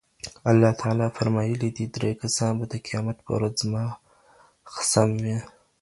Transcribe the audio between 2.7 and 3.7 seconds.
د قيامت په ورځ